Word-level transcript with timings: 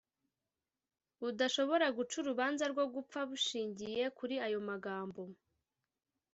budashobora 1.21 1.85
guca 1.97 2.15
urubanza 2.21 2.63
rwo 2.71 2.85
gupfa 2.93 3.19
bushingiye 3.29 4.03
kuri 4.17 4.35
ayo 4.45 4.59
magambo 4.69 5.21